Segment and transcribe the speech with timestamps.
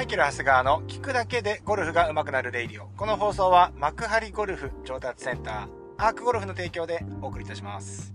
[0.00, 2.88] マイケル・ハスガーの聞くだけでゴルフが上手くなるレイディオ。
[2.96, 8.14] この放送は幕張ゴルフ上達センター、アークゴルフの提供でお送りいたします。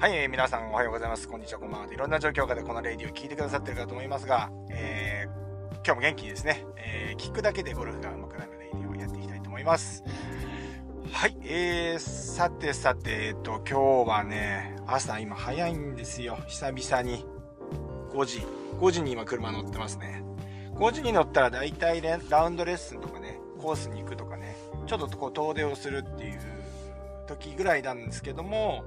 [0.00, 1.28] はい、えー、皆さんおはようございます。
[1.28, 1.94] こんにちは、こんばんは。
[1.94, 10.02] いろんな状況下でこのレイディオを聞いてくださってるかと思いますが、えー、今日も元気にですね、えー、聞くだけでゴルフが上手くなるレイディオをやっていきたいと思います。
[11.12, 16.36] はい、えー、さてさて、えっと、今日はね、朝今早いんですよ。
[16.48, 17.24] 久々に。
[18.12, 18.44] 5時。
[18.80, 20.26] 5時に今車乗ってますね。
[20.78, 26.40] 5時に乗ったら大体ラウンドレッスンとかね、コースに行くとかね、ちょっとこう遠出をするっていう
[27.26, 28.84] 時ぐらいなんですけども、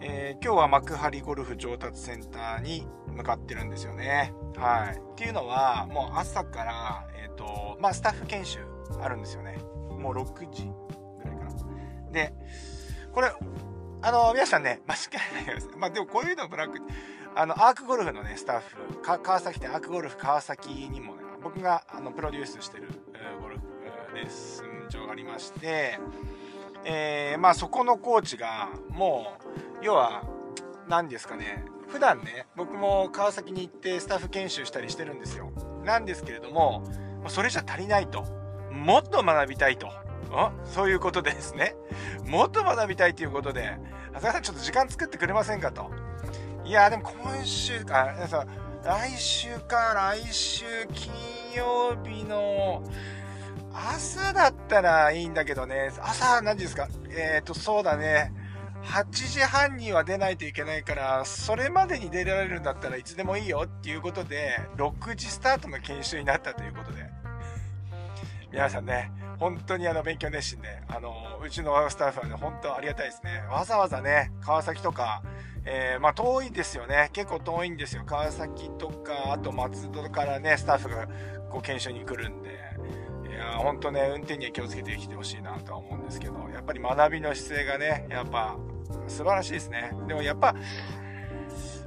[0.00, 4.34] えー、今日は幕張ゴルフ上達センターに向かってるんですよね。
[4.56, 4.98] はい。
[4.98, 8.58] っていうのは、もう朝から、えっ、ー、と、まあ、スタッフ研修
[9.00, 9.56] あるんですよね。
[9.98, 10.64] もう6時
[11.18, 12.12] ぐらいかな。
[12.12, 12.34] で、
[13.12, 13.32] これ、
[14.02, 14.98] あの、皆さんね、間違
[15.42, 15.70] いないです。
[15.78, 16.78] まあ、でもこういうのブラック、
[17.36, 22.88] あの、アークゴルフのね、スタッフ、川崎店アークゴルフ川崎にもね、僕があのプロデュースしてる、
[23.40, 25.98] ゴルフレッスン場がありまして、
[26.84, 29.36] えー、まあそこのコーチが、も
[29.80, 30.22] う、要は、
[30.88, 35.50] 何ですかね、普段ね、僕も川崎に行ってスタッフ研修したりしてるんですよ。
[35.84, 36.84] なんですけれども、
[37.28, 38.24] それじゃ足りないと。
[38.70, 39.88] もっと学びたいと。
[40.64, 41.76] そういうことですね。
[42.26, 43.78] もっと学びたいということで、
[44.12, 45.90] 長谷川さんちょっと時間作ってくれませんかと。
[46.64, 48.14] いや、でも今週か、
[48.84, 51.12] 来週か、来週金
[51.56, 52.82] 曜日の
[53.72, 56.88] 朝だったらいいんだけどね、朝何時ですか？
[57.10, 58.32] えっ、ー、と、そうだね。
[58.84, 67.04] 8時半には出ないといけないから、それまでに出られるんだったらいつでもいいよっていうことで、6時スタートの研修になったということで。
[68.52, 73.42] 皆さんね、本当にあの勉強熱心で、あの、うちのスタッフはね、本当ありがたいですね。
[73.50, 75.22] わざわざね、川崎とか、
[75.66, 77.10] えー、まあ遠いですよね。
[77.12, 78.02] 結構遠いんですよ。
[78.04, 81.06] 川崎とか、あと松戸からね、スタッフが
[81.50, 82.64] こう研修に来るんで。
[83.30, 88.56] いや本当ね、運転には気をつけてきてほしいなとは思うんですけど、やっぱり学びの姿勢がね、やっぱ
[89.08, 89.92] 素晴らしいですね。
[90.06, 90.54] でもやっぱ、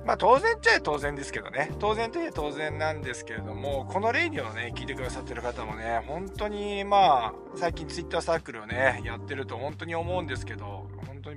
[0.05, 1.71] まあ当然っちゃ当然ですけどね。
[1.79, 10.87] 当然といえば当然なんですけれども、このレイディオをね、聞いてくださってる方もね、本当にまあ、最近ツイッターサークルをね、やってると本当に思うんですけど、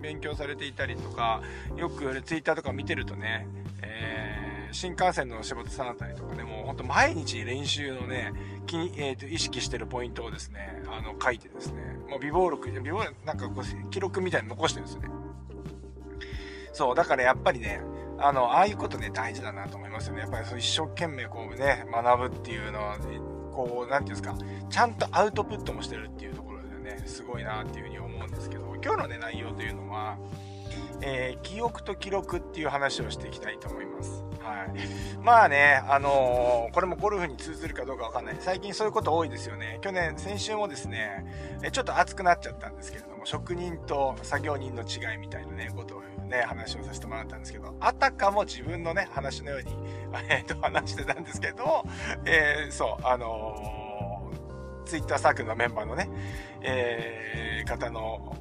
[0.01, 1.43] 勉強されていたりとか、
[1.77, 3.47] よくツイッターとか見てるとね、
[3.83, 8.33] えー、新幹線の仕事さんあたりとかね、もう本当毎日練習のね、
[8.67, 15.09] 気に、えー、と意識してるポイントをですね、あの、書いてですね、もう微暴録、微暴、なんかこう、記録みたいに残してるんですよね。
[16.73, 17.81] そう、だからやっぱりね、
[18.19, 20.21] あの、ああいうことね、大事だなと思いますよね。
[20.21, 22.99] やっぱりそう一生懸命こうね、学ぶっていうのは、
[23.53, 24.37] こう、なんていうんですか、
[24.69, 26.60] ちゃんとアウトプットもしてるっていうところ
[26.97, 30.19] ね、すごいなっていうふうに思うんですけど、今日のね、内容というのは、
[31.03, 34.25] えー、記憶と記録っていう話をしていきたいと思います。
[34.41, 35.21] はい。
[35.23, 38.37] まあね、あのー、これもゴルフに通ずるかどうかわかんない。
[38.41, 39.79] 最近そういうこと多いですよね。
[39.83, 41.25] 去年、先週もですね、
[41.73, 49.75] ちょっと熱くなっちゃったんですけれども、職人と作業人の違いみたいなね、ことをね、話をさせてもらったんですけど、あたかも自分のね、話のように、
[50.29, 51.85] えっ、と、話してたんですけど、
[52.25, 53.80] えー、そう、あのー、
[54.91, 56.11] ツイッターサークルのメンバーのね、
[56.63, 58.37] えー、方の、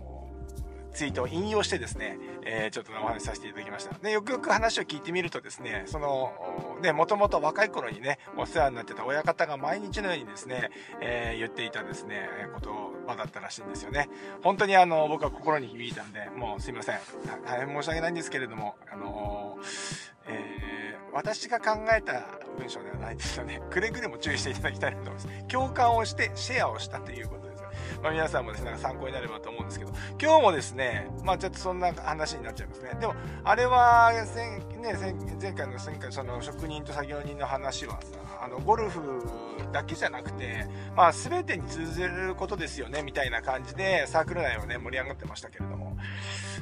[0.96, 3.94] ツイートを引用してですね、えー、ちょっとお話しさせていただきました。
[4.00, 6.34] で、よくよく話を聞いてみるとですね、その、
[6.82, 10.72] ね、もともと若い頃にね、お世話になってた親方が毎日のようにですね、
[11.02, 12.28] えー、言っていたですね、
[12.64, 12.74] 言
[13.08, 14.09] 葉だったらしいんですよね。
[14.42, 17.00] 本当にあの、僕は心に響いたんで、もうすいません。
[17.46, 19.59] 大変申し訳ないんですけれども、あの
[20.26, 20.49] えー、
[21.14, 22.25] 私が考えた
[22.58, 23.62] 文章ではないですよね。
[23.70, 25.47] くれぐれも注意していただきたいなと思います。
[25.47, 27.59] 共感をしてシェアをしたということです
[28.02, 32.96] まあ、皆さんもですね、なんか参考になればと思うんですけど、今日もですね、まあちょっとそんな話になっちゃいますね。
[33.00, 34.12] でも、あれは、
[34.79, 34.94] ね、
[35.41, 39.01] 前回の前回、その職人と作業人の話はさ、あの、ゴルフ
[39.72, 45.97] だけじゃなくて、まあ全てに通ずることですよね、みたいな感じで、サークル内をね、盛り上がってましたけれども、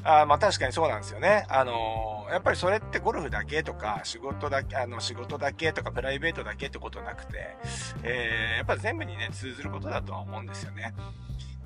[0.03, 1.45] あまあ確かにそうなんですよね。
[1.49, 7.57] あのやっぱりそれってゴルフだけとか、仕事だけ、あの、仕事だけとか、プライベートだけってことなくて、
[8.03, 10.93] えー、やっぱり全部にね、通ずることだとは思うんですよね。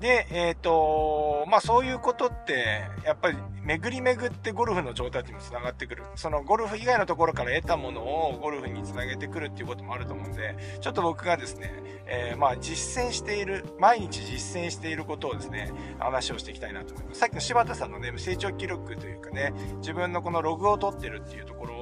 [0.02, 6.02] で、えっ、ー、と、まあそういうことって、やっぱり巡り巡ってゴルフの状態にも繋がってくる。
[6.16, 11.72] そのゴルフ以外のところから得たものをゴルフに繋げてくるっていうこともあると思うんで、ちょっと僕がですね、
[12.06, 15.70] えー、まあ実践している、毎日実践していることをですね、
[16.00, 17.20] 話をしていきたいなと思います。
[17.20, 21.72] さっきの柴田さんのね、成長記録というかね、自分のこのログを取ってるっていうところ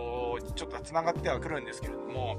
[0.55, 2.37] ちょっと繋がってはくるんですけれども、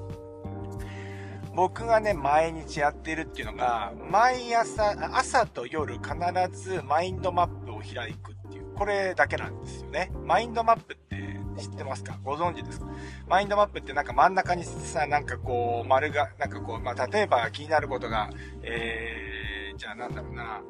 [1.53, 6.13] 僕がね、毎日やってるっていうのが、毎朝、朝と夜必
[6.53, 10.11] ずマインドマップを開くっていう、これだけなんですよね。
[10.25, 12.17] マインドマップって知ってますか？
[12.23, 12.87] ご存知ですか？
[13.27, 18.29] マインドマップってなんか真ん中にさ、なんかこう、丸が、なんかこう、まあ、例えば気になることが、
[18.63, 20.61] えー、じゃあなんだろうな、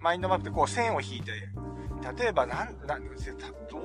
[0.00, 1.30] マインドマップってこう線を引いて、
[2.12, 3.10] 例えば、なん、なん、ど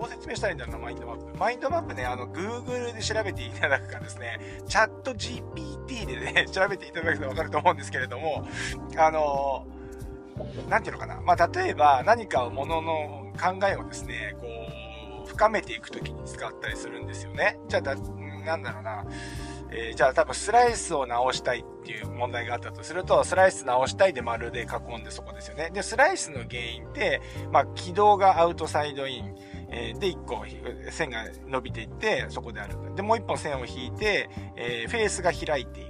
[0.04, 1.38] う説明したらいいんだろうな、マインドマップ。
[1.38, 8.48] マインドマップね、あの、Google で調べていただくかですね、チャット GPT でね、 調べていただくとわかると思うんですけれども、
[8.98, 9.66] あの
[10.70, 11.20] なんていうのかな。
[11.22, 14.48] まあ、例えば、何かをものの考えをですね、こ
[15.26, 17.60] う、深めていくときに使ったりするんですよね。
[17.68, 19.06] じゃあ、だ、なんだろうな。
[19.72, 25.70] えー、じゃあ多分スライスを直したいっていう問題があったとすると、スライス直したいで丸で囲んでそこですよね。
[25.72, 27.22] で、スライスの原因って、
[27.52, 29.36] まあ、軌道がアウトサイドイン、
[29.72, 30.46] えー、で、1個
[30.92, 32.76] 線が伸びていって、そこである。
[32.96, 35.89] で、もう1本線を引いて、えー、フェースが開いている。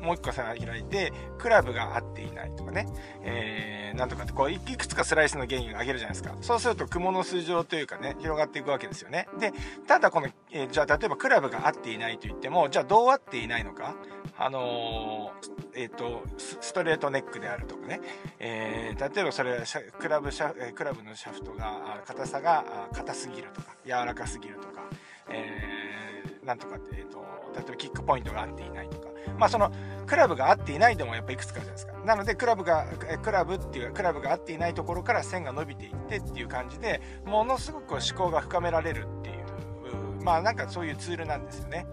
[0.00, 2.86] もう一個さ、開いて、クラブが合っていないとかね、
[3.22, 6.36] えー、なんとかって、こう、いくつかスライスの原因を上げるじゃないですか。
[6.40, 9.28] そうすると、雲の巣状というかね、広がっていくわけですよね。
[9.38, 9.52] で、
[9.86, 13.94] ただこの、えー、じゃあ、例えばクラブが合っていないと言っても、じゃあ、どう合っていないのか。
[14.38, 18.00] あのー、えっ、ー、と、ストレートネックであるとかね、
[18.38, 19.62] えー、例えばそれ、
[19.98, 24.82] クラブシャ、クラブのシャフトが、硬さが硬すぎるとか、柔らかすぎるとか、
[25.30, 29.08] えー、なんとかって、えっ、と、例えばキックポイントが合っていないとか、
[29.38, 29.70] まあその、
[30.06, 31.92] クラブが合っていないでもやっぱいくつかあるじゃないですか。
[32.04, 32.86] なので、クラブが、
[33.22, 41.86] クラブっていう、クラブが合っていないところから線が伸びていってっていう感じで、ものすごく思考が深められるっていう、まあなんかそういうツールなんですよね。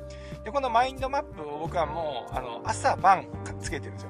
[0.43, 3.27] で、このマインドマップを僕はもう、あの、朝晩
[3.59, 4.09] つけてるんですよ。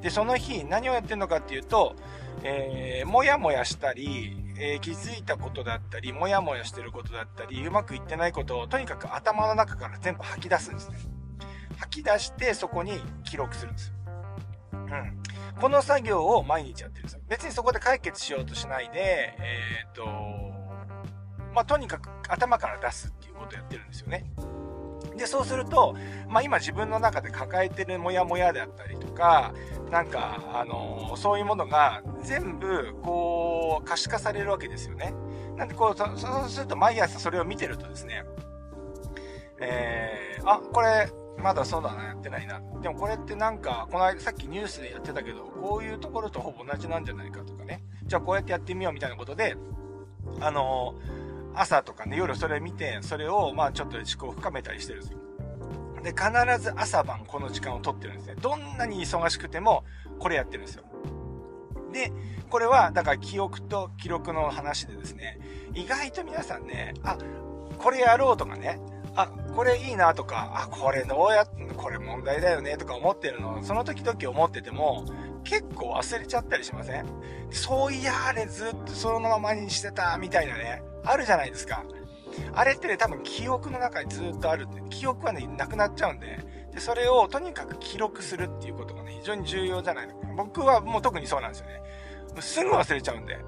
[0.00, 1.94] で、その日何をやってるのかっていうと、
[2.42, 10.98] えー、もやもやしたり、えー、気づいたことだったり、もやもやしてることだったり、うまくいってないことをとにかく頭の中から全部吐き出すんですね。
[11.82, 13.94] 吐き出してそこに記録するんですよ。
[14.72, 15.22] うん。
[15.60, 17.20] この作業を毎日やってるんですよ。
[17.28, 20.04] 別にそこで解決しようとしないで、えっ、と、
[21.54, 24.24] まあ、とにかく頭から出すっていうことをやってるんですよね。
[25.16, 25.94] で、そうすると、
[26.28, 29.52] まあ、今自分の中で抱えてるモヤモヤであったりとか、
[29.90, 35.14] なんか、あのー、そういうものが全部、こう、可視化されるわけですよね。
[35.56, 38.24] なんで、こう、そうすると毎朝それを見てるとですね、
[39.60, 41.08] えー、あ、これ、
[41.38, 42.60] まだそうだな、やってないな。
[42.80, 47.82] でもこれってなんか、この間さっきニュースでやってたけど、こういうところとほぼ同じなんじゃないかとかね。
[48.04, 49.56] じゃあこうやってやってみようみたいなことで、
[50.40, 55.18] あのー、朝とかね、夜それ見て、それをまあちょっと思考を深めたりしてるんですよ。
[56.02, 58.34] で、必ず朝晩この時間を取ってるんですね。
[58.40, 59.84] どんなに忙しくても、
[60.18, 60.84] これやってるんですよ。
[61.92, 62.12] で、
[62.50, 65.38] これは、だから記憶と記録の話でですね、
[65.74, 67.16] 意外と皆さんね、あ、
[67.78, 68.80] これやろうとかね、
[69.14, 75.04] あ、これいいなとか、あ、これどうやっ、これ問題だよねとか思ってるの、その時々思ってても、
[75.44, 77.06] 結構忘れちゃったりしません？
[77.50, 81.84] そういやあれずっとそのままにしてた、みたいなね、あるじゃないですか。
[82.54, 86.38] あれってね、多分記憶の中にずっとあるって、記憶はね、なくなっちゃうんで、
[86.72, 90.34] で、それをとにかく記録するっていうことがね、非常に重要じゃないのかな。
[90.34, 91.82] 僕はもう特にそうなんですよね。
[92.40, 93.38] すぐ忘れちゃうんで。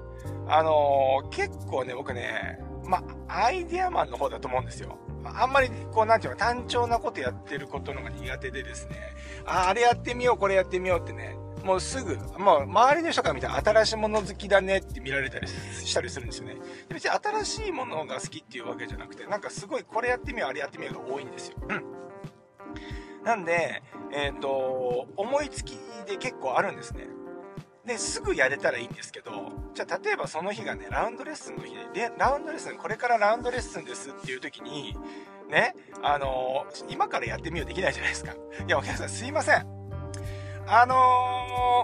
[0.47, 4.99] あのー、結構ね、僕ね、まアイデアマンの方だと思うんですよ。
[5.33, 8.95] あんまり、こう、なんていうの、単調なことやってることのが苦手でですね、
[9.45, 16.57] あ、あれやってみよう、これやってみようってね、もうすぐ、もう周りの人から見たら新しいもの好きだねって見られたりしたりするんですよね。
[16.89, 21.57] 別に新しいものが好きっていうわけじゃなくて、なんかすごいこれやってみよう、あれやってみようが多いんですよ。
[21.69, 21.83] うん。
[23.23, 27.07] なんで、えっ、ー、と、思いつきで結構あるんですね。
[27.85, 29.31] で、すぐやれたらいいんですけど、
[29.73, 34.97] じゃあ例えばその日がね、ラウンドレッスンの日で、ラウンドレッスン、これからラウンドレッスンですっていう時に、
[35.49, 38.33] ね、あのー、今からやってみようできないじゃないですか。
[38.33, 39.67] いや、お客さんすいません。
[40.67, 40.95] あの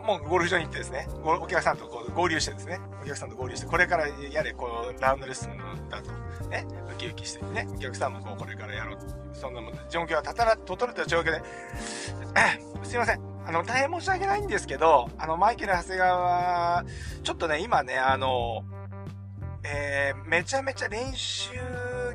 [0.03, 6.11] ー、もうゴルフ場に行ってですね、お客さんとこう合流してですね、お客さんと合流して、これからやれ、こう、ラウンドレッスンだと、
[6.49, 8.97] ね、ウキウキしてね、お客さんもこう、これからやろう
[9.33, 11.41] そんなもん、状況はたたら、整った状況で、
[12.83, 13.30] すいません。
[13.45, 16.85] あの、大変申し訳ないんですけど、あの、マイケル・長谷川は、
[17.23, 18.63] ちょっとね、今ね、あの、
[19.63, 21.49] えー、めちゃめちゃ練習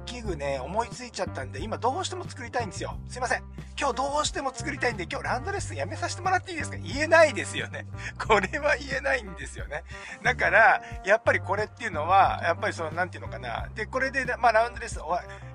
[0.04, 2.98] 器具ね、思いついちゃったんで、今どうしても作りたいんですよ。
[3.08, 3.42] すいません。
[3.78, 6.76] 今日どうしても作りたいんで、今日ランドレッスンやめさせてもらっていいですか？
[6.78, 7.86] 言えないですよね。
[8.18, 9.84] これは言えないんですよね。
[10.22, 13.68] だから、やっぱりこれっていうのは、やっぱりその、なんていうのかな。
[13.74, 15.02] で、これで、まあ、ラウンドレッスン、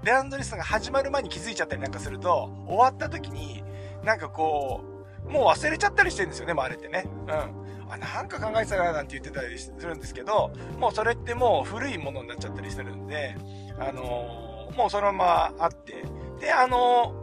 [0.04, 3.64] ラウンドレッスンが始まる前に気づいちゃったりなんかすると、終わった時に、
[4.04, 4.91] なんかこう、
[5.28, 7.06] もう忘れちゃったりしてるんですよね、もうあれってね。
[7.28, 7.62] うん。
[7.92, 13.36] あ、なんか考えてたななんて言ってたりするんですけど、もうそれってもう古いものになっちゃったりするんで、
[13.80, 16.04] あのー、もうそのままあって、
[16.40, 17.14] で、あの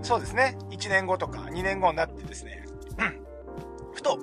[0.00, 2.66] ー、そうですね、1年後とか2年後になってですね、
[2.98, 3.20] うん、
[3.94, 4.18] ふと、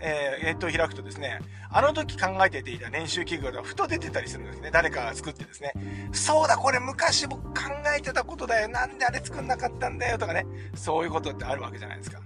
[0.00, 4.70] えー、えー、っと、開くとですね、あの時考えていた練習器具がふと出てたりするんですね。
[4.70, 5.72] 誰かが作ってですね。
[6.12, 7.54] そうだ、これ昔僕考
[7.94, 8.68] えてたことだよ。
[8.68, 10.46] なんであれ作んなかったんだよとかね。
[10.74, 12.20] そういうことってあるわけじゃないですか。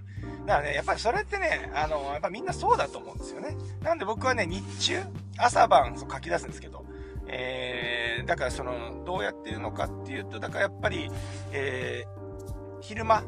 [0.45, 3.55] だからね、やっぱりそれってね、あの、やっぱみんなそうだと思うんですよね。
[3.81, 4.99] なんで僕はね、日中、
[5.37, 6.85] 朝晩そう書き出すんですけど、
[7.27, 11.09] えー、だからその、どうやってるのかっていうと、だからやっぱり、
[11.51, 13.23] えー、昼間、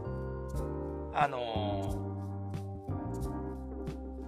[1.13, 1.93] あの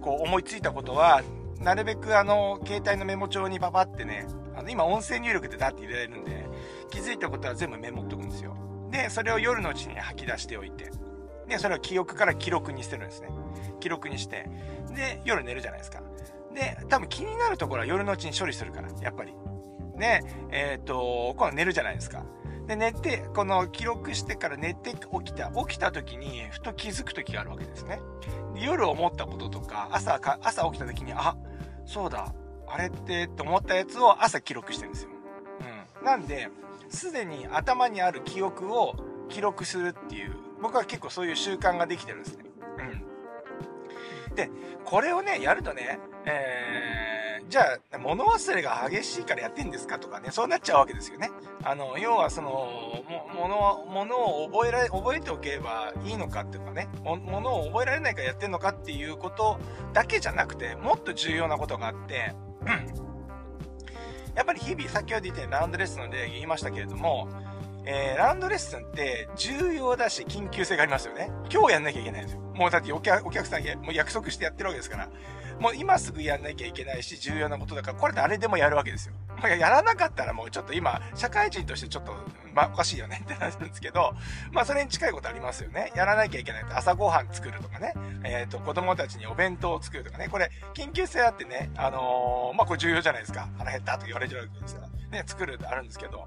[0.00, 1.22] こう思いついたことは、
[1.60, 4.26] なるべくあの、携帯のメモ帳にババってね、
[4.56, 6.48] あの、今音声入力でだって入れられるんで、
[6.90, 8.56] 気づいたことは全部メモっとくんですよ。
[8.90, 10.90] で、それを夜のうちに吐き出しておいて、
[11.48, 13.28] で、それを記憶から記録にしてるんですね。
[13.80, 14.48] 記録にして、
[14.94, 16.02] で、夜寝るじゃないですか。
[16.54, 19.34] で、多分気になるところは夜のうちに処理するから、やっぱり。
[19.96, 22.24] で、えっ、ー、と、今度寝るじゃないですか。
[22.66, 28.00] で、寝て、この記録してから寝て起きた、起きた時に、ふと気づく時があるわけですね。
[28.54, 31.36] 夜思ったこととか、朝か、朝起きた時に、あ、
[31.86, 32.34] そうだ、
[32.66, 35.10] あれってって思ったやつを朝記録してるんですよ。
[36.00, 36.04] うん。
[36.04, 36.48] なんで、
[36.90, 38.94] すでに頭にある記憶を
[39.28, 42.44] 記録するっていう、僕は結構そういう習慣ができてるんですね。
[44.28, 44.34] うん。
[44.34, 44.50] で、
[44.84, 47.08] これをね、やるとね、えー
[47.48, 51.30] じゃあ、物忘れが激しいからやってんですかとかね、そうなっちゃうわけですよね。
[51.64, 52.50] あの、要はその、
[53.34, 59.58] も、物、を覚えられ、覚えておけばいいのかっていうかね、物を覚えられないからやってんのかっていうこと
[59.94, 62.34] だけじゃなくて、もっと重要なことがあって、
[64.34, 67.28] やっぱり日々、先ほど言ったラウンドレッスンで言いましたけれども、
[67.90, 71.30] えー、ラウンドレッスンって重要だし緊急性がありますよね。
[71.50, 72.40] 今日やんなきゃいけないんですよ。
[72.54, 75.08] もうだってお客お客さんもう約束してやってるわけですから。
[75.58, 79.14] もう今すぐやんなきゃいけないし、重要なことだから、これ誰でもやるわけですよ。
[79.40, 82.12] まあ、やらなかったらもうちょっと今、社会人としてちょっと、
[82.54, 84.14] まあ、おかしいよねって話なんですけど、
[84.52, 85.92] まあ、それに近いことありますよね。
[85.96, 93.48] やらなきゃいけないと、朝ごはん作るとかね、えっ、ー、と、子供たちにお弁当を作るとかね、これ、緊急性あってね、あのー、まあ、これ重要じゃないですか。
[93.58, 94.88] 腹減ったと言われちゃうわけですから。
[95.10, 96.26] ね、作るってあるんですけど、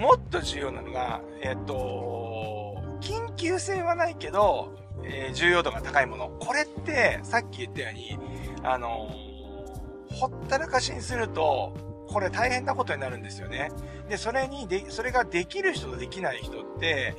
[0.00, 6.30] もっと重要なのが、えっ、と、緊急性はないけど、えー、重要度が高いもの。
[6.40, 8.18] これって、さっき言ったように、
[8.62, 9.10] あの、
[10.10, 11.74] ほったらかしにすると、
[12.08, 13.70] これ大変なことになるんですよね。
[14.08, 17.14] で、それにで、それができる人とできない人って、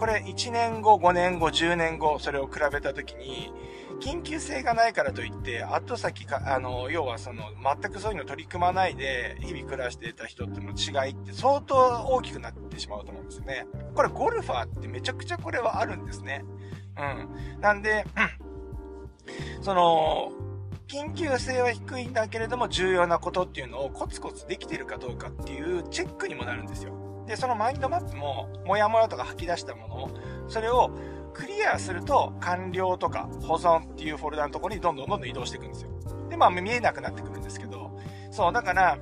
[0.00, 3.52] これ1年後、5年後、10年後、それを比べたときに、
[4.00, 13.66] 緊急性がないからといって、後先か、あの、要はその、全くそういうの取り組まないで、日々暮らしていた人っての違いって相当大きくなってしまうと思うんですよね。
[13.94, 16.46] これゴルファーってめちゃくちゃこれはあるんですね。
[16.96, 17.60] うん。
[17.60, 18.06] なんで、
[19.60, 20.32] その、
[20.88, 26.99] 緊急性は低いんだけれども重要なことっていうのをコツコツできてるかどうかっていうチェックにもなるんですよ。
[27.30, 30.10] で、そのマインドマップも、もやもやとか吐き出したものを、
[30.48, 30.90] それを
[31.32, 35.90] クリアすると完了とか保存っていうフォルダのところにどんどんどんどん移動していくんですよ。
[36.28, 37.92] で、まあ見えなくなってくるんですけど、
[38.32, 38.98] そう、だから、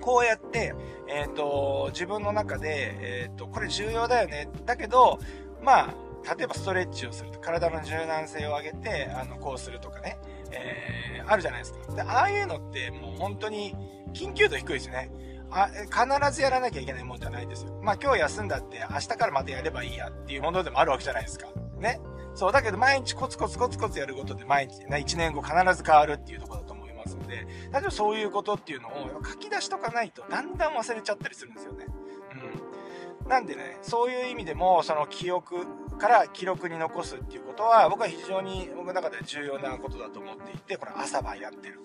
[0.00, 0.74] こうやって、
[1.06, 4.48] えっ、ー、と、自分の中で、えっ、ー、と、これ重要だよね。
[4.64, 5.18] だけど、
[5.62, 5.94] まあ、
[6.34, 10.18] 例えばストレッチをすると、体の柔軟性を上げて、あの、こうするとかね、
[10.50, 11.92] えー、あるじゃないですか。
[11.92, 13.76] で、ああいうのってもう本当に
[14.14, 15.10] 緊急度低いですよね。
[15.52, 17.78] あ、必ずやらなきゃいけないもんじゃないですよ。
[17.82, 21.48] まあ今日休んだって明日からまたやればいいやっていうものでもあるわけじゃないですか。
[21.78, 22.00] ね。
[22.34, 31.86] そう、だけど毎日コツコツコツコツやることで毎日、ね、1年後必ず変わるっていうとこだと思いますので、例えばそういうことっていうのを書き出しとかないとだんだん忘れちゃったりするんですよね。
[33.22, 33.28] うん。
[33.28, 35.66] なんでね、そういう意味でも、その記憶
[35.98, 41.80] から記録に残すっていうことは、僕は非常に僕の中では重要なことだと思っていて、これ朝晩やってる。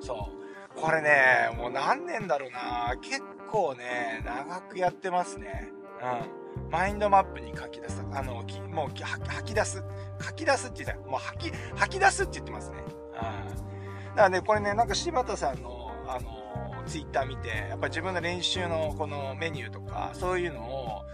[0.00, 0.47] そう。
[0.80, 5.72] これね、もう何年だろうな結構ね、長くやってますね。
[6.02, 6.70] うん。
[6.70, 8.04] マインドマップに書き出す。
[8.12, 9.82] あの、もう吐き出す。
[10.20, 12.76] 書き出すって言ったら、もう吐き、吐き出すって言ってますね。
[12.78, 14.08] うん。
[14.10, 16.38] だからね、これね、なんか柴田さんの、あの、
[16.86, 21.04] ツイッター見て、やっぱ自分の練習のこのメニューとか、そういうのを、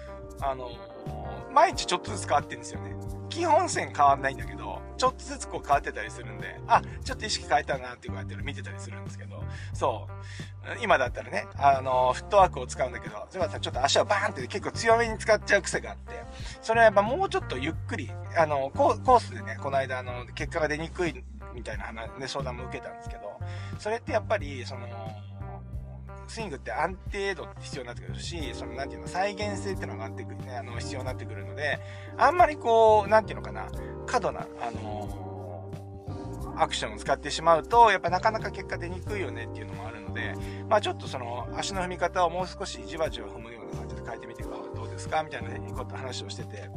[0.41, 0.71] あの、
[1.53, 2.95] 毎日ちょっとずつ変わってるんですよね。
[3.29, 10.15] 基本線変わんないんだけど、ちょっとずつこう変わってたりするんで、あ、ちょっと意識変えたなってこうやって見てたりするんですけど、そう。
[10.83, 16.13] 今だったらね、あの、フットワークを使うんだけど、そうちょっと足をバーンって結構強めに使っちゃう癖があって、
[16.63, 21.25] それはやっぱもうちょっとゆっくり、あの、コースでね、この間、あの、結果が出にくい
[21.55, 23.39] みたいな話、ね、相談も受けたんですけど、
[23.79, 24.89] それってやっぱり、その、
[26.33, 31.79] スイングって安定度って必要になってくるし、その、なんていうの、再現性っていうのがってくるね、あの、必要になってくるので、
[32.17, 33.69] あんまりこう、なんていうのかな、
[34.07, 40.35] 過度な、あのー、アクションを使ってしまうと、やっぱなかなか結果出にくいよねっていうのもあるので、
[40.69, 46.71] まあちょっとその、足の踏み方をもう少しじわじわ踏むような感じで変えてみてはどうですかみたいなこと話をしてて、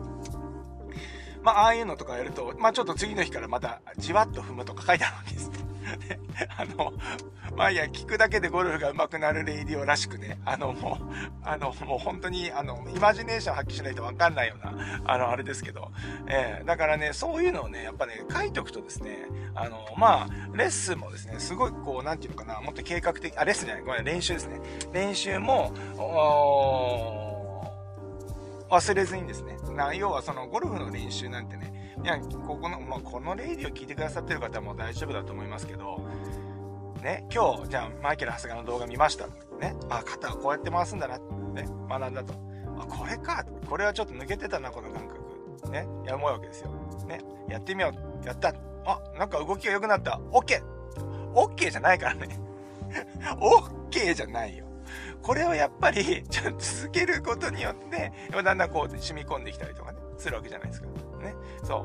[1.44, 5.67] まあ、ああいうのとかやると、まあ、ちょっと次の日からまた、じわっと踏むとか書いてあるわけです。
[6.58, 6.94] あの、
[7.56, 11.06] まあいや、聞くだけでゴルフが上手くなるレイディオらしくね、あの、もう、
[11.44, 15.92] あの、もう本当に、あの、イマジネーション発揮しないとわかんないような、あの、あれですけど、
[16.28, 19.26] えー、だからね、そういうのをね、やっぱね、書いとくとですね、
[19.56, 24.60] あの、まあ、レッスンもですね、すごいこう、なんていうのかな、もっと計画的、あ、レッスンじゃない、ごめん、練習ですね。
[24.94, 27.28] 練習も、お
[28.70, 31.72] 忘れずにですね、な要はそのゴルフの練習なんてね、
[32.04, 36.00] いや、ここの、まあ、このレイディを聞いてくださってる方も大丈夫だと思いますけど、
[37.04, 39.28] ね、今日、じゃあ、マイケル・ハスガの動画見ました。
[39.60, 42.34] ね、あ、肩はこうやって回すんだな、ね、学んだと。
[42.78, 43.46] あ、これか。
[43.70, 45.72] これはちょっと抜けてたな、この感覚。
[45.72, 46.72] ね、や思うわけですよ。
[47.08, 47.92] ね、やってみよ
[48.24, 48.26] う。
[48.26, 48.54] やった。
[48.86, 50.20] あ、なんか動きが良くなった。
[50.32, 50.62] OK!
[51.34, 52.40] OK じゃないからね。
[53.92, 54.66] OK じゃないよ。
[55.22, 60.88] これをやっぱり、ちょっと続けることによって、だんだんこう染み込んできたりとかね、するわけじゃないですか。
[61.18, 61.36] ね。
[61.64, 61.78] そ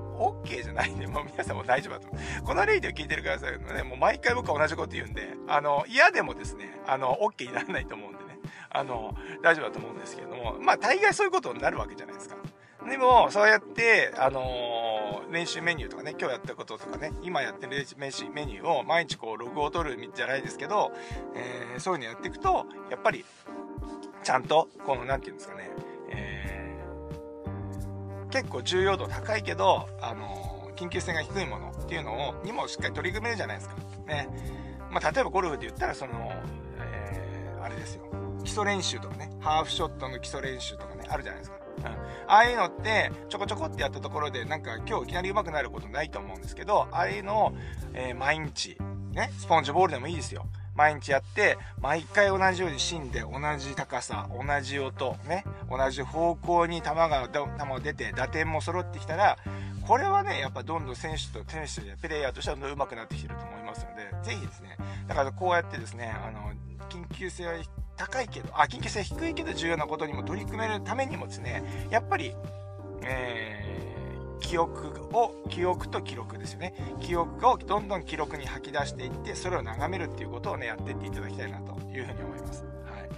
[0.43, 2.43] う、OK じゃないんで、もう皆さんも大丈夫だと思う。
[2.45, 8.39] このレイディを聞いてるくださいのね、もう毎回僕は同じこと言うんで、あの、嫌でもですね、あの、OK にならないと思うんでね、
[8.71, 12.37] あの、大丈夫だと思うんですけれども、まあ大概そういうことになるわけじゃないですか。
[12.89, 20.93] でも、そうやって、あのー、練習メニューとかね、今日やったこととかね、今やってる練習メニューを毎日こう、ログを取るじゃないですけど、
[21.35, 23.25] えー、そういうのやっていくと、やっぱり、
[24.23, 25.71] ちゃんと、この、なんていうんですかね、
[28.33, 33.77] 結構重要度高いけど、あの緊急性が低いものっていうのを、にもしっかり取り組めるじゃないですか。
[34.07, 34.29] ね。
[34.91, 36.33] まあ、例えばゴルフで言ったら、その、
[36.79, 38.05] えー、あれですよ。
[38.43, 41.59] 基礎練習とかね、ハーフショットの基礎練習とかね、あるじゃないですか。
[41.79, 41.87] うん。
[41.87, 41.97] あ
[42.27, 47.53] あいうのって、ちょこちょこってやったところで、なんか今日いきなり上手くなることないと思うんですけど、ああいうのを、
[47.93, 48.77] えー、毎日、
[49.12, 50.47] ね、スポンジボールでもいいですよ。
[50.75, 59.38] 毎日やって、毎回同じように芯で同じ高さ、同じ音、ね、同じ方向に球が、球が出て、打点も揃ってきたら、
[59.87, 66.52] これはね、やっぱどんどん選手と、選手で、プレイヤーとしてはどんどん上手くなってきてると思いますので、ぜひですね、だからこうやってですね、あの、
[66.88, 67.55] 緊急性は
[67.97, 72.35] 高いけど、あ、緊急性低いけど重要なことにも取り組めるためにもですね、やっぱり、
[73.03, 73.41] えー
[74.53, 76.75] 記憶を、記憶と記録ですよね。
[77.01, 82.62] 記憶をどんどん記録に吐き出していって、それを眺めるっていうことをね、やっていっていただきたいなというふうに思います。
[82.62, 83.09] はい。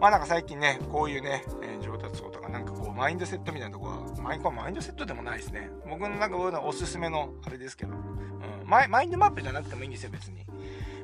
[0.00, 5.68] まあなんか最近ね、こういうね、えー、上達法とかなんかこう、マインドセットみたいなとこは、マインマインドセットでもないですね。
[5.90, 7.98] 僕のなんかおすすめのあれですけど、うん
[8.64, 10.46] マイ、マインドマップじゃなくてもいいんですよ、別に。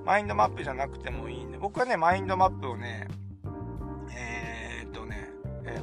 [0.07, 3.07] マインドマップじゃなくてもいいんで、僕はね、マインドマップを、ね、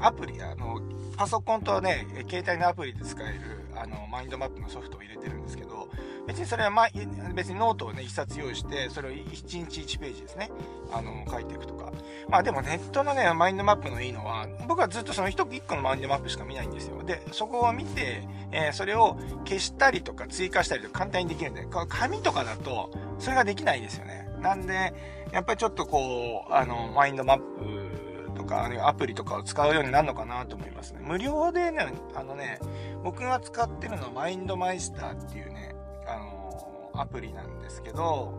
[0.01, 0.81] アプリ、あの、
[1.15, 3.39] パソコンとね、携帯のアプリで使える、
[3.75, 5.89] あの、マインドマップのソフトを入れてるんですけど、
[6.27, 6.87] 別にそれは、ま、
[7.33, 10.49] 別にノートをね、一冊用意して、それを1日1ページですね、
[10.91, 11.91] あの、書いていくとか。
[12.29, 17.03] まあでもネットのね、マインドマップのいいのは、僕はずっとその1個のマインドマップしか見ないんですよ。
[17.03, 24.29] で、そこを見て、えー、それを消したりとか追加したりとか簡単にできるんで、紙とかだと、それができないですよね。
[24.39, 24.93] なんで、
[25.31, 31.01] やっぱりちょっとこう、あの、マインドマップとか、アプリとかを使うようになるのかなと思いますね。
[31.03, 32.59] 無料でね、あのね、
[33.03, 35.75] 僕が使ってるのはマインドマイスターっていうね、
[36.07, 38.33] あのー、アプリなんですけど、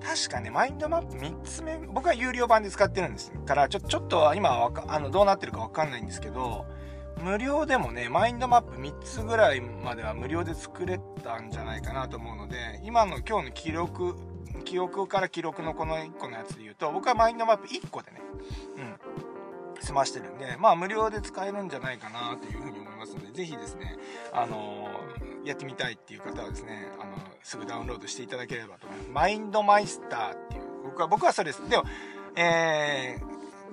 [0.00, 6.66] 確かね、マインドマップ3つ目、僕は有料版で使ってるんですから、ちょ、ちょっと今はあの、どうなってるかわかんないんですけど、
[7.22, 14.14] 無料でもね、マインドマップ3つぐらいまでは無料で作れたんじゃないかなと思うので、今の今日の記録、
[14.68, 18.20] 記憶から記録のこの1個のやつで言うと、僕はマインドマップ1個でね、
[18.76, 23.96] うん、済ましてるんで、まあ無料で使えるんじゃないかなというふうに思いますので、ぜひですね、
[24.30, 24.88] あの、
[25.46, 29.10] やってみたいっていう方はですね、あの、すぐダウンロードしていただければと思います。
[29.10, 31.66] マインドマイスターっていう、僕は、僕はそれです。
[31.66, 31.84] でも、
[32.36, 33.18] え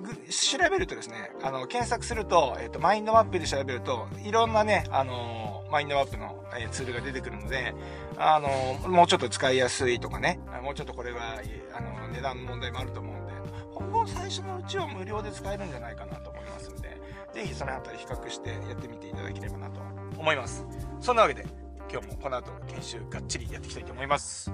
[0.00, 7.74] ー、調べるとですね、あの、検索すると、えっ、ー、と、マインドマップで調べると、いろんなね、あのマインドマップの、えツールが出てくるので、
[8.16, 11.40] あのもうちょっと使いやすいとかね、もうちょっとこれは、
[11.74, 13.32] あの、値段の問題もあると思うんで、
[13.72, 17.00] ほぼ最初のうちは無料で使えるんじゃないかなと思いますんで、
[17.34, 19.80] ぜひその辺り比較してやってみていただければなと
[20.16, 20.64] 思います。
[21.00, 21.44] そんなわけで、
[21.90, 24.52] 今日もこの後研修がっちりやっていきたいと思います。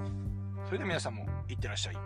[0.65, 1.97] それでは皆さんもいってらっしゃい。